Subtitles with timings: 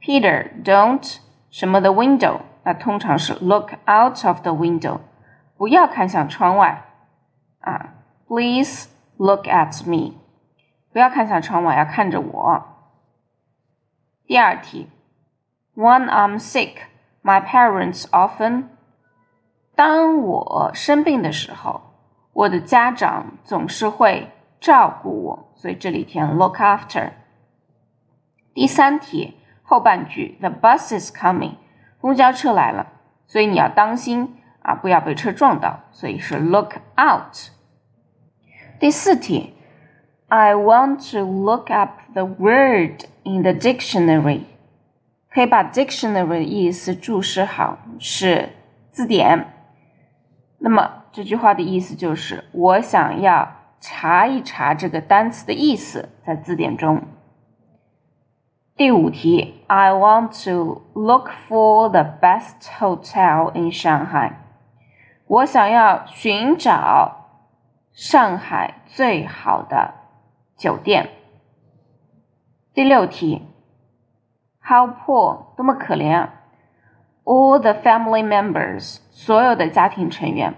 [0.00, 1.16] Peter don't
[1.50, 5.00] 什么的 window，那通常是 look out of the window。
[5.64, 6.84] 不要看向窗外
[7.60, 7.94] 啊
[8.28, 8.86] ！Please
[9.16, 10.12] look at me。
[10.92, 12.62] 不要看向窗外，要看着我。
[14.26, 14.90] 第二题
[15.74, 16.74] ，When I'm sick,
[17.22, 18.64] my parents often。
[19.74, 21.80] 当我生病的时候，
[22.34, 27.12] 我的家长总是会照顾我，所以这里填 look after。
[28.52, 31.54] 第三题后半句，The bus is coming。
[32.02, 32.88] 公交车来了，
[33.26, 34.42] 所以你要当心。
[34.64, 37.50] 啊，不要被车撞到，所以是 look out。
[38.80, 39.54] 第四题
[40.28, 44.40] ，I want to look up the word in the dictionary。
[45.30, 48.50] 可以把 dictionary 的意思注释好，是
[48.90, 49.46] 字典。
[50.58, 57.02] 那么这句话的意思就是，我想要查一查这个单词的意思，在字典中。
[58.76, 64.32] 第五题，I want to look for the best hotel in Shanghai。
[65.26, 67.28] 我想要寻找
[67.92, 69.94] 上海最好的
[70.56, 71.10] 酒店。
[72.74, 73.42] 第六题
[74.60, 76.34] ，How poor，多么可怜啊
[77.24, 80.54] ！All the family members，所有的家庭成员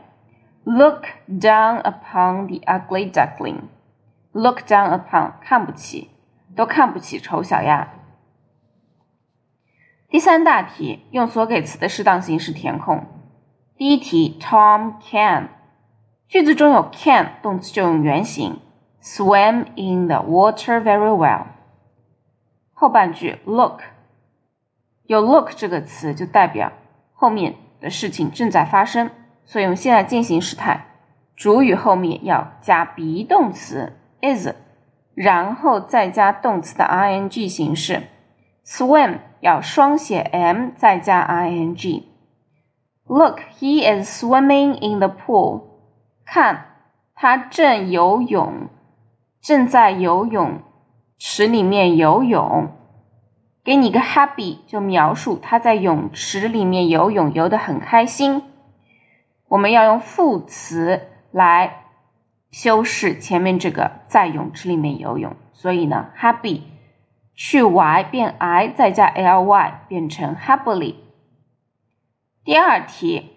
[0.65, 3.69] ，look down upon the ugly duckling。
[4.32, 6.10] look down upon，看不起，
[6.55, 7.88] 都看不起丑小鸭。
[10.09, 13.06] 第三大题，用所给词的适当形式填空。
[13.78, 15.48] 第一题，Tom can，
[16.28, 18.59] 句子中有 can 动词就用原形
[19.03, 21.42] ，swim in the water very well。
[22.72, 23.81] 后半句 look，
[25.04, 26.72] 有 look 这个词就代表
[27.12, 29.10] 后面的事情正在发生，
[29.44, 30.87] 所以用现在进行时态，
[31.37, 34.55] 主语后面要加 be 动词 is，
[35.14, 38.05] 然后再加动词的 ing 形式
[38.64, 42.16] ，swim 要双写 m 再加 ing。
[43.08, 45.62] Look, he is swimming in the pool.
[46.25, 46.67] 看，
[47.14, 48.69] 他正游泳，
[49.41, 50.61] 正在游泳
[51.19, 52.69] 池里面游泳。
[53.64, 58.43] 给你个 happy，就描述他在泳池里面游泳，游得很开心。
[59.49, 61.85] 我们要用副词来
[62.50, 66.62] 修饰前面这个在泳池里面游泳，所以呢，happy
[67.35, 70.94] 去 y 变 i，再加 ly 变成 happily。
[72.46, 73.32] 第二题，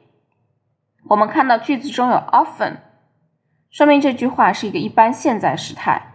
[1.06, 2.76] 我们看到句子中有 often，
[3.72, 6.14] 说明这句话是一个一般现在时态。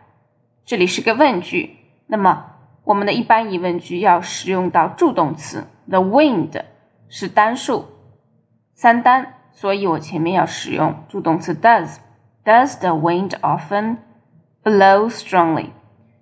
[0.65, 1.77] 这里是个问句，
[2.07, 2.53] 那么
[2.85, 5.67] 我们的一般疑问句要使用到助动词。
[5.89, 6.63] The wind
[7.09, 7.87] 是单数，
[8.77, 11.97] 三单，所以我前面要使用助动词 does。
[12.45, 13.97] Does the wind often
[14.63, 15.71] blow strongly？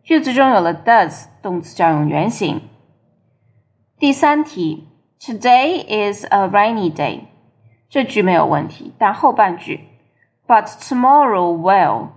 [0.02, 2.62] 句子中有了 does，动词就要用原形。
[3.98, 4.88] 第三题
[5.21, 7.21] ，Today is a rainy day。
[7.89, 9.81] 这句没有问题，但后半句，
[10.45, 12.09] But tomorrow will，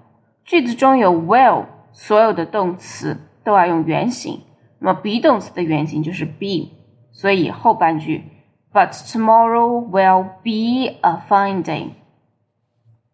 [0.45, 4.43] 句子中有 will，所有的动词都要用原形。
[4.79, 6.71] 那么 be 动词的原形就是 be，
[7.13, 8.25] 所以后半句，
[8.73, 11.91] But tomorrow will be a fine day。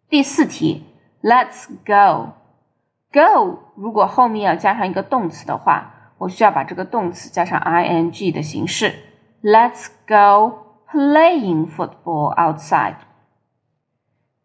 [0.09, 0.85] 第四题，
[1.21, 8.93] Let's go，go 如果后面要加上一个动词的话，我需要把这个动词加上 ing 的形式
[9.42, 10.60] ，Let's go。
[10.92, 12.96] Playing football outside。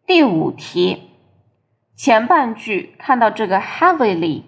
[0.06, 1.10] 第五题，
[1.94, 4.44] 前半句看到这个 heavily，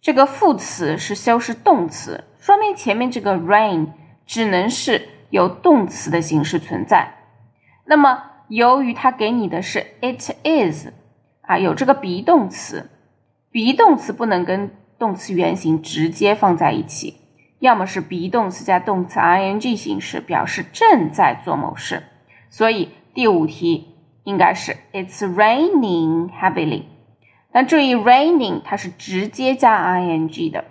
[0.00, 3.88] 这个副词是修饰动词，说明前面这个 rain
[4.24, 7.12] 只能是有动词的形式存在。
[7.86, 10.90] 那么由于它给你的是 it is
[11.40, 12.88] 啊，有这个 be 动词
[13.50, 17.19] ，be 动词不能跟动词原形直接放在一起。
[17.60, 22.02] 要么是 be 动词加动词 ing 形式，表示正在做某事，
[22.48, 26.84] 所以第五题应该是 It's raining heavily。
[27.52, 30.64] 但注意 raining 它是直接加 ing 的，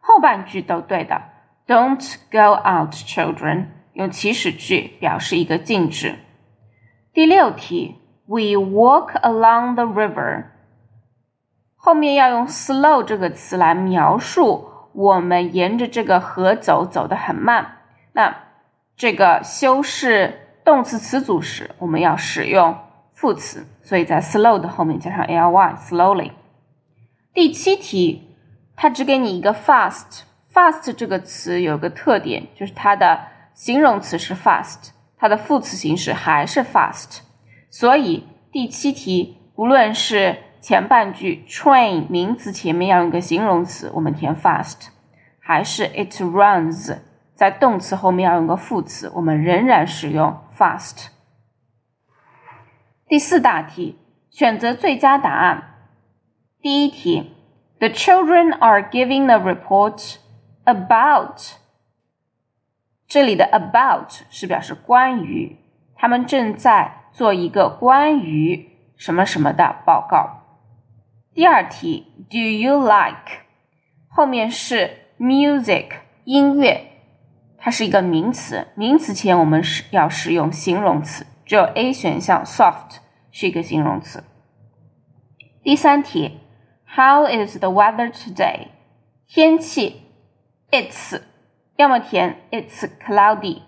[0.00, 1.22] 后半句都对的。
[1.66, 6.16] Don't go out, children，用祈使句表示一个禁止。
[7.14, 7.96] 第六题
[8.26, 10.46] ，We walk along the river，
[11.76, 14.69] 后面要用 slow 这个词来描述。
[14.92, 17.78] 我们沿着这个河走，走得很慢。
[18.12, 18.36] 那
[18.96, 22.76] 这个修饰动词词组时，我们要使用
[23.14, 26.32] 副词，所以在 slow 的后面加上 ly，slowly。
[27.32, 28.36] 第七题，
[28.76, 30.22] 它只给你一个 fast。
[30.52, 33.20] fast 这个词有个特点，就是它的
[33.54, 37.20] 形容词是 fast，它的副词形式还是 fast。
[37.70, 44.88] 所以第七题，无论是前半句 train 名词前面要用个形容词，我们填 fast，
[45.40, 46.98] 还是 it runs
[47.34, 51.06] 在动词后面要用个副词，我们仍然使用 fast。
[53.08, 53.98] 第四大题，
[54.28, 55.78] 选择最佳答案。
[56.60, 57.34] 第一题
[57.78, 60.16] ，The children are giving a report
[60.64, 61.54] about。
[63.08, 65.56] 这里的 about 是表示关于，
[65.96, 70.39] 他们正在做一个关于什么什么的报告。
[71.39, 73.43] 第二题，Do you like？
[74.07, 75.89] 后面是 music
[76.23, 76.87] 音乐，
[77.57, 82.99] 它是一个名词，名词前我们是要使用形容词，只有 A 选项 soft
[83.31, 84.23] 是一个形容词。
[85.61, 86.39] 第三题，
[86.95, 88.67] How is the weather today？
[89.27, 90.03] 天气，
[90.71, 91.21] It's
[91.75, 93.63] 要么填 It's cloudy，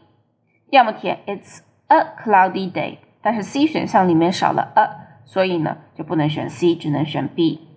[0.69, 5.00] 要么填 It's a cloudy day，但是 C 选项里面少了 a。
[5.24, 7.68] 所以呢，就不能选 C，只能选 B。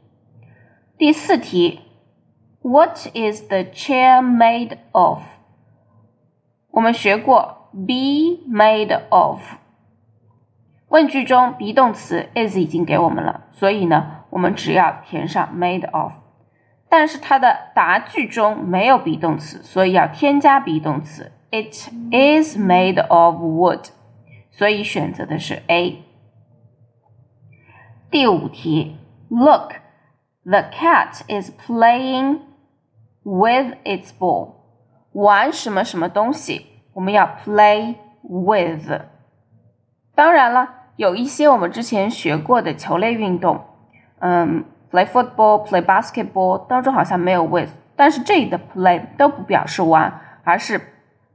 [0.97, 1.81] 第四题
[2.61, 5.19] ，What is the chair made of？
[6.71, 9.39] 我们学过 be made of。
[10.87, 16.13] 问句中 be 动词 is 已经给我们了，所以呢，我们只要填上 made of。
[16.87, 21.31] 但是它的答句中没有 be 动词，所以要添加 be 动词。
[21.51, 21.73] It
[22.11, 23.89] is made of wood，
[24.51, 26.04] 所以选择的是 A。
[28.15, 28.95] 第五题
[29.27, 29.73] ，Look,
[30.45, 32.39] the cat is playing
[33.23, 34.53] with its ball。
[35.11, 36.65] 玩什么什么东西？
[36.93, 39.01] 我们要 play with。
[40.15, 43.65] 当然了，有一些我们之前学过的球类运动，
[44.19, 50.79] 嗯，play football, play basketball 当中好像没有 with，但是这里的 play 都不表示玩，而是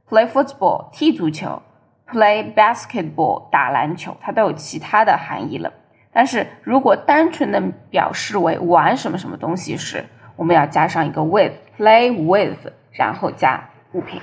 [0.09, 1.61] play football 踢足球
[2.07, 5.71] ，play basketball 打篮球，它都有其他的含义了。
[6.13, 14.21] 但是如果单纯的表示为玩什么什么东西时，我们要加上一个 with，play with，然后加物品。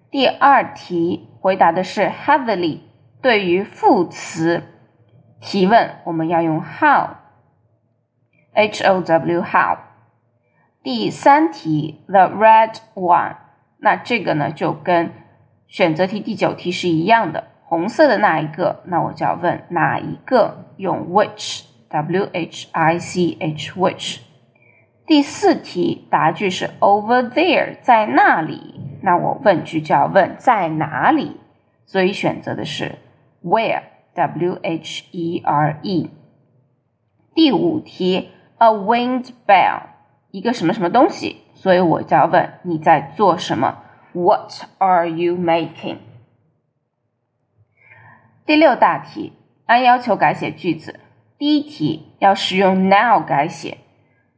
[0.10, 2.80] 第二题回答的是 heavily，
[3.22, 4.64] 对于副词
[5.42, 7.12] 提问，我们要用 how，h
[8.86, 9.80] o w how。
[10.82, 13.36] 第三题，the red one，
[13.80, 15.12] 那这个呢就跟
[15.68, 24.20] 选择题第九题是一样的，红色的那一个，那我就要问哪一个，用 which，w h i c h which。
[25.08, 31.38] 第四题答句是 over there，在那里，那我问句就要问在哪里，
[31.86, 32.96] 所以选择的是
[33.42, 36.10] where，w h e r e。
[37.34, 39.84] 第五题，a wind bell。
[40.32, 43.78] 一个什么什么东西，所以我就要问你在做什么
[44.12, 46.00] ？What are you making？
[48.52, 49.32] 第六大题，
[49.66, 51.00] 按要求改写句子。
[51.38, 53.78] 第一题要使用 now 改写，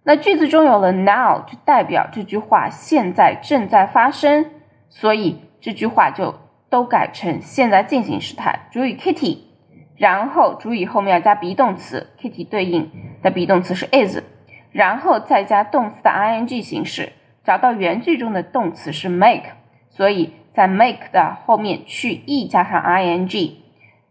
[0.04, 4.52] 那句子中有了 now 就代表这句话现在正在发生，
[4.88, 6.36] 所以这句话就
[6.70, 8.68] 都改成现在进行时态。
[8.72, 9.40] 主语 Kitty，
[9.98, 12.92] 然后主语后面要加 be 动词，Kitty 对应
[13.24, 14.20] 的 be 动词是 is。
[14.72, 19.54] 然后再加动词的 ing 形式，找到原句中的动词是 make，
[19.90, 23.63] 所以在 make 的后面去 e 加上 ing。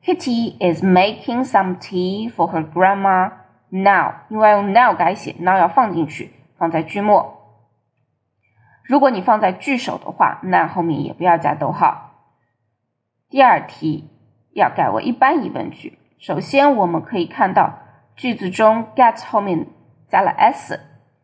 [0.04, 3.30] Kitty is making some tea for her grandma
[3.71, 4.14] now。
[4.28, 7.38] 因为用 now 改写，now 要放进去，放在句末。
[8.85, 12.11] 如果你放在句首的话，那后面也不要加逗号。
[13.30, 14.11] 第二题
[14.52, 15.99] 要改为一般疑问句。
[16.18, 17.78] 首先我们可以看到
[18.16, 19.66] 句子中 get 后面。
[20.09, 20.78] 加了 s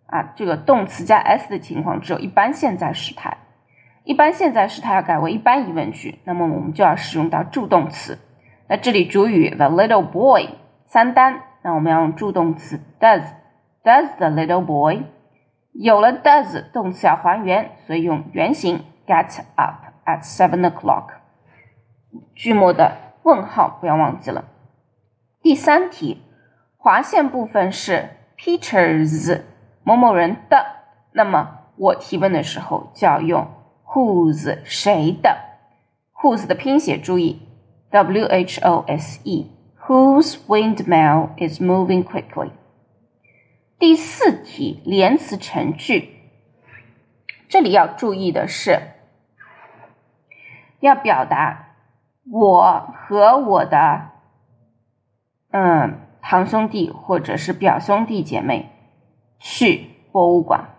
[0.07, 3.37] 啊，这个动词加 s 的情况只有一般现在时态。
[4.03, 8.19] 一般现在时态要改为一般疑问句，那么我们就要使用到助动词。
[8.69, 10.51] 那这里主语 the little boy
[10.87, 13.25] 三单，那我们要用助动词 does。
[13.83, 15.05] Does the little boy？
[15.73, 21.07] 有了 does，动词要还原，所以用原形 get up at seven o'clock。
[22.35, 24.45] 句末的问号不要忘记了。
[25.41, 26.23] 第三题，
[26.77, 28.11] 划线部分是。
[28.41, 29.43] Peter's
[29.83, 30.65] 某某人的，
[31.11, 33.49] 那么我提问的时候就要用
[33.85, 35.37] whose 谁的
[36.23, 37.48] ，whose 的拼写注意
[37.91, 39.51] w h o s e
[39.87, 42.51] whose windmill is moving quickly。
[43.79, 46.17] 第四题连词成句，
[47.49, 48.81] 这里要注意的是，
[50.81, 51.75] 要表达
[52.31, 54.11] 我和我的，
[55.51, 56.01] 嗯。
[56.21, 58.71] 堂兄弟或者是表兄弟姐妹
[59.39, 60.75] 去博物馆，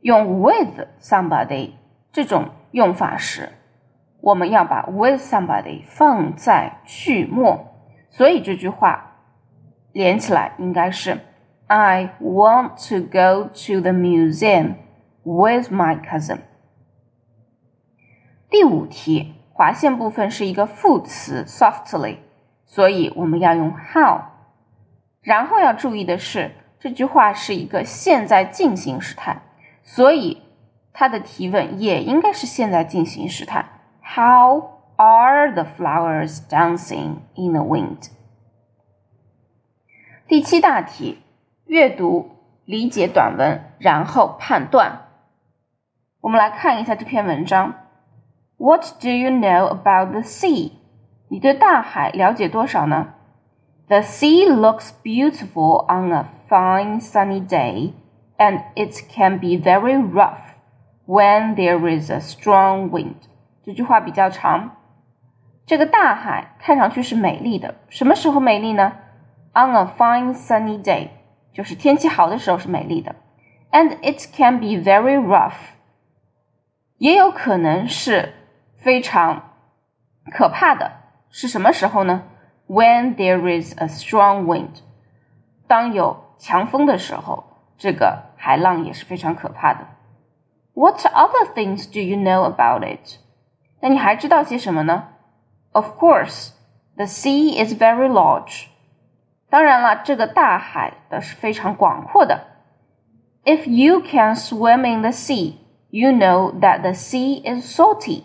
[0.00, 1.74] 用 with somebody
[2.10, 3.52] 这种用法时，
[4.26, 7.76] 我们要把 with somebody 放在句末，
[8.10, 9.18] 所以这句话
[9.92, 11.20] 连起来应该是
[11.68, 14.78] I want to go to the museum
[15.22, 16.38] with my cousin。
[18.50, 22.16] 第五题划线部分是一个副词 softly，
[22.64, 24.22] 所以我们要用 how。
[25.22, 29.42] 然后要注意的是，这句话是一个现在进行时态，
[29.84, 30.42] 所以
[30.92, 33.66] 它的提问也应该是现在进行时态。
[34.05, 38.09] How are the flowers dancing in the wind？
[40.27, 41.19] 第七大题，
[41.65, 42.31] 阅读
[42.65, 45.07] 理解短文，然后判断。
[46.21, 47.73] 我们来看一下这篇文章。
[48.57, 50.73] What do you know about the sea？
[51.29, 53.13] 你对大海了解多少呢？
[53.87, 57.93] The sea looks beautiful on a fine sunny day,
[58.37, 60.55] and it can be very rough
[61.05, 63.15] when there is a strong wind.
[63.65, 64.77] 这句话比较长。
[65.65, 68.93] 这个大海看上去是美丽的，什么时候美丽呢？
[69.53, 71.09] On a fine sunny day，
[71.53, 73.15] 就是天气好的时候是美丽的。
[73.71, 75.53] And it can be very rough，
[76.97, 78.33] 也有可能是
[78.77, 79.53] 非常
[80.31, 80.91] 可怕的
[81.29, 82.23] 是什么时候呢？
[82.67, 84.81] When there is a strong wind，
[85.67, 87.45] 当有强风的时候，
[87.77, 89.87] 这个海浪也是非常可怕的。
[90.73, 93.19] What other things do you know about it？
[93.85, 95.09] 那你还知道些什么呢？
[95.71, 96.51] Of course,
[96.95, 98.67] the sea is very large。
[99.49, 102.47] 当然了，这个大海的是非常广阔的。
[103.43, 105.55] If you can swim in the sea,
[105.89, 108.23] you know that the sea is salty。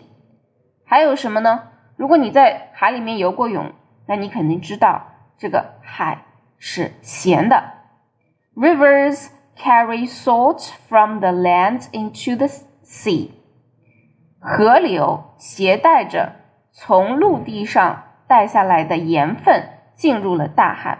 [0.85, 1.69] 还有什么呢？
[1.95, 3.71] 如果你在海里面游过泳，
[4.05, 6.23] 那你肯定知道这个海
[6.57, 7.73] 是咸的。
[8.55, 9.27] Rivers
[9.57, 12.47] carry salt from the land into the
[12.85, 13.31] sea。
[14.44, 16.32] 河流携带着
[16.72, 20.98] 从陆地上带下来的盐分进入了大海，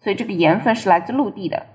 [0.00, 1.66] 所以这个盐分是来自陆地的，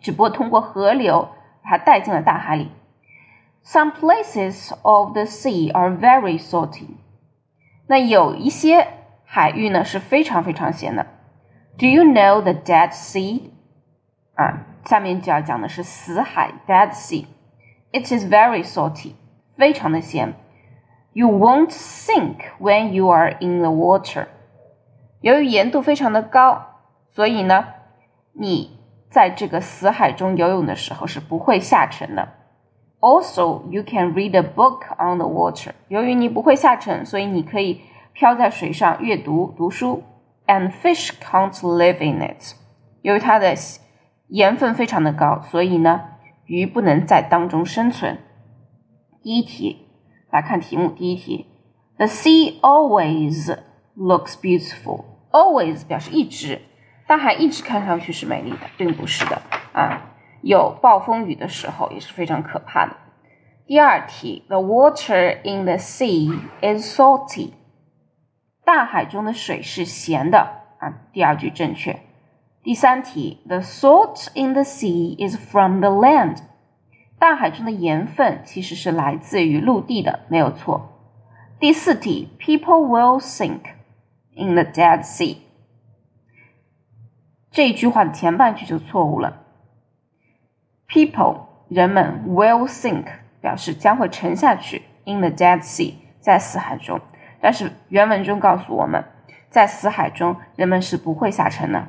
[0.00, 1.28] 只不过通过河流
[1.62, 2.70] 把它带进了大海里。
[3.66, 6.96] Some places of the sea are very salty。
[7.86, 8.88] 那有一些
[9.24, 11.06] 海域呢是非常非常咸的。
[11.76, 13.50] Do you know the Dead Sea？
[14.36, 17.26] 啊，下面就要讲的是死海 Dead Sea。
[17.92, 19.12] It is very salty。
[19.56, 20.34] 非常的咸。
[21.12, 24.26] You won't sink when you are in the water。
[25.20, 26.62] 由于盐度非常的高，
[27.10, 27.66] 所以呢，
[28.32, 28.78] 你
[29.10, 32.28] 在这个死海中游泳的时候是不会下沉的。
[33.00, 35.70] Also, you can read a book on the water。
[35.88, 37.82] 由于你不会下沉，所以你可以
[38.12, 40.02] 漂在水上阅读读书。
[40.46, 42.54] And fish can't live in it。
[43.00, 43.54] 由于它的
[44.28, 46.02] 盐分非常的高，所以呢，
[46.44, 48.18] 鱼不能在当中生存。
[49.23, 49.87] 第一题，
[50.31, 50.89] 来看题目。
[50.89, 51.45] 第一题，
[51.97, 53.57] The sea always
[53.97, 55.05] looks beautiful.
[55.31, 56.61] Always 表示一直，
[57.07, 59.41] 大海一直看上去是美丽的，并不是的
[59.73, 60.15] 啊。
[60.41, 62.95] 有暴风雨的时候也是非常可怕的。
[63.67, 67.51] 第二题，The water in the sea is salty.
[68.63, 70.39] 大海中的水是咸的
[70.79, 70.93] 啊。
[71.11, 71.99] 第二句正确。
[72.63, 76.37] 第三题，The salt in the sea is from the land.
[77.24, 80.92] 大海中的盐分其实是来自于陆地的，没有错。
[81.58, 83.60] 第四题，People will sink
[84.36, 85.38] in the Dead Sea。
[87.50, 89.40] 这句话的前半句就错误了。
[90.86, 93.06] People 人们 will sink
[93.40, 97.00] 表示将会沉下去，in the Dead Sea 在死海中。
[97.40, 99.02] 但是原文中告诉我们，
[99.48, 101.88] 在死海中人们是不会下沉的。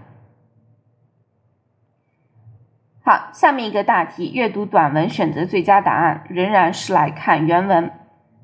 [3.07, 7.91] 好，下面一个大题，阅读短文选择最佳答案，仍然是来看原文。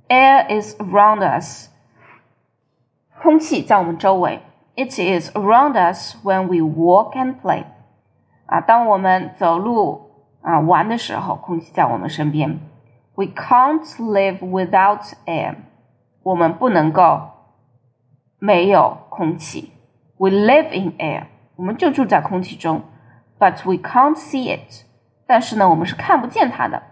[0.08, 1.72] Air is around us，
[3.24, 4.44] 空气在我们周围。
[4.76, 7.64] It is around us when we walk and play，
[8.46, 10.12] 啊，当我们走路
[10.44, 12.60] 啊玩的时候，空气在我们身边。
[13.16, 15.56] We can't live without air，
[16.22, 17.32] 我们不能够
[18.38, 19.72] 没有空气。
[20.18, 21.24] We live in air，
[21.56, 22.84] 我们就住在空气中。
[23.41, 24.85] but we can't see it。
[25.27, 26.83] 但是呢，我们是看不见它的。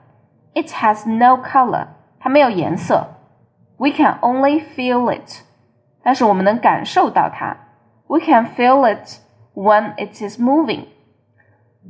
[0.55, 3.09] It has no color，它没有颜色。
[3.77, 5.43] We can only feel it，
[6.03, 7.57] 但是我们能感受到它。
[8.07, 9.21] We can feel it
[9.55, 10.87] when it is moving。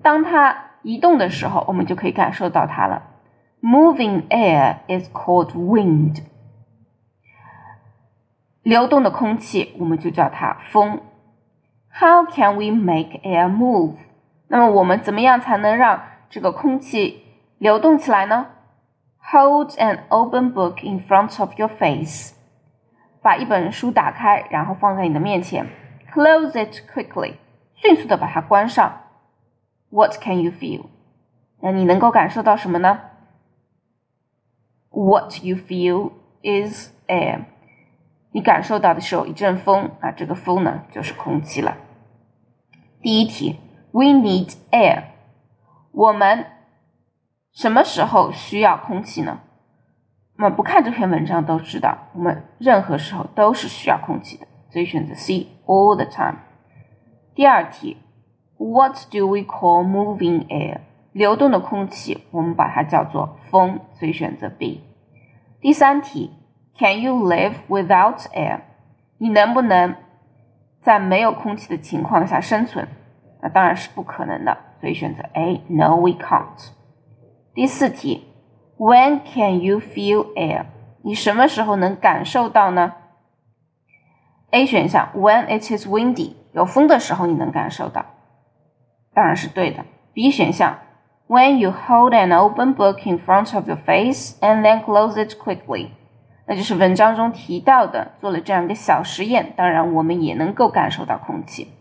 [0.02, 3.02] 当它移动的时候，我们就可以感受到它了。
[3.62, 6.22] Moving air is called wind。
[8.62, 11.00] 流动的空气，我们就叫它风。
[11.90, 13.96] How can we make air move？
[14.51, 17.23] 那么我们怎么样才能让这个空气
[17.59, 18.47] 流动起来呢
[19.31, 22.33] ？Hold an open book in front of your face，
[23.21, 25.67] 把一本书打开，然后放在你的面前。
[26.11, 27.35] Close it quickly，
[27.75, 29.03] 迅速的把它关上。
[29.91, 30.87] What can you feel？
[31.61, 33.01] 那你能够感受到什么呢
[34.89, 37.41] ？What you feel is air。
[38.31, 41.77] 你感受到的是有一阵风啊，这个风呢就是空气了。
[43.03, 43.59] 第一题。
[43.91, 45.03] We need air。
[45.91, 46.45] 我们
[47.51, 49.39] 什么时候需要空气呢？
[50.37, 56.37] 我们不看这篇文章都知道，我们任何时候都是需要空气的，所以选择 C，all the time。
[57.35, 57.97] 第二题
[58.57, 60.81] ，What do we call moving air？
[61.11, 64.83] 流动的空气，我们把它叫做风，所以选择 B。
[65.59, 66.31] 第三题
[66.77, 68.61] ，Can you live without air？
[69.17, 69.95] 你能不能
[70.81, 72.87] 在没有空气的情况下生存？
[73.41, 75.61] 那当然是不可能的，所以选择 A。
[75.67, 76.71] No, we can't。
[77.53, 78.25] 第四题
[78.77, 80.65] ，When can you feel air？
[81.03, 82.93] 你什么时候能感受到呢
[84.51, 88.05] ？A 选项，When it is windy，有风的时候你能感受到，
[89.13, 89.85] 当然是对的。
[90.13, 90.77] B 选项
[91.27, 95.89] ，When you hold an open book in front of your face and then close it quickly，
[96.45, 99.53] 那就是文章中提到的，做了这样一个小实验。
[99.55, 101.71] 当然，我们也能够感受到空气。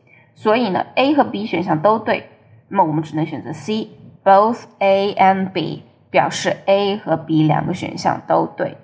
[0.41, 2.29] 所以呢，A 和 B 选项都对，
[2.69, 8.77] 那么我们只能选择 C，both A and B 表示 A 和 B 两个选项都对。